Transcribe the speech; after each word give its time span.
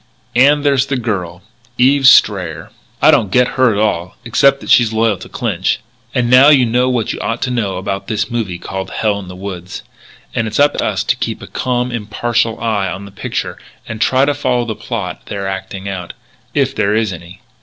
And 0.35 0.63
there's 0.63 0.87
the 0.87 0.97
girl, 0.97 1.43
Eve 1.77 2.07
Strayer. 2.07 2.71
I 3.03 3.11
don't 3.11 3.29
get 3.29 3.49
her 3.49 3.71
at 3.71 3.77
all, 3.79 4.15
except 4.25 4.59
that 4.61 4.71
she's 4.71 4.91
loyal 4.91 5.17
to 5.17 5.29
Clinch.... 5.29 5.79
And 6.15 6.27
now 6.27 6.49
you 6.49 6.65
know 6.65 6.89
what 6.89 7.13
you 7.13 7.19
ought 7.19 7.39
to 7.43 7.51
know 7.51 7.77
about 7.77 8.07
this 8.07 8.31
movie 8.31 8.57
called 8.57 8.89
'Hell 8.89 9.19
in 9.19 9.27
the 9.27 9.35
Woods.' 9.35 9.83
And 10.33 10.47
it's 10.47 10.59
up 10.59 10.73
to 10.77 10.83
us 10.83 11.03
to 11.03 11.15
keep 11.15 11.43
a 11.43 11.45
calm, 11.45 11.91
impartial 11.91 12.59
eye 12.59 12.87
on 12.91 13.05
the 13.05 13.11
picture 13.11 13.59
and 13.87 14.01
try 14.01 14.25
to 14.25 14.33
follow 14.33 14.65
the 14.65 14.73
plot 14.73 15.27
they're 15.27 15.47
acting 15.47 15.87
out 15.87 16.13
if 16.55 16.73
there 16.73 16.95
is 16.95 17.13
any." 17.13 17.41